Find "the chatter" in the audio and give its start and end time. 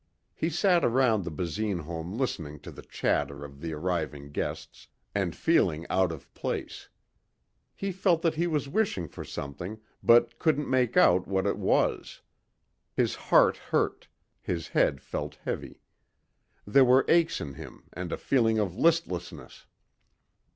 2.71-3.45